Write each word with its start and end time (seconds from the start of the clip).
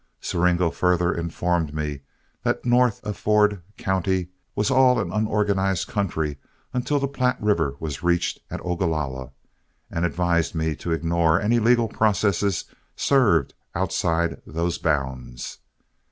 Siringo 0.19 0.71
further 0.73 1.13
informed 1.13 1.75
me 1.75 1.99
that 2.41 2.65
north 2.65 3.03
of 3.05 3.15
Ford 3.15 3.61
County 3.77 4.29
was 4.55 4.71
all 4.71 4.99
an 4.99 5.11
unorganized 5.11 5.87
country 5.87 6.39
until 6.73 6.97
the 6.99 7.07
Platte 7.07 7.39
River 7.39 7.75
was 7.79 8.01
reached 8.01 8.39
at 8.49 8.59
Ogalalla, 8.61 9.31
and 9.91 10.03
advised 10.03 10.55
me 10.55 10.75
to 10.77 10.91
ignore 10.91 11.39
any 11.39 11.59
legal 11.59 11.87
process 11.87 12.63
served 12.95 13.53
outside 13.75 14.41
those 14.47 14.79
bounds. 14.79 15.59